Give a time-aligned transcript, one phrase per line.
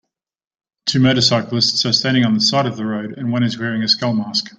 [0.87, 3.87] Two motorcyclists are standing on the side of the road and one is wearing a
[3.87, 4.47] skull mask.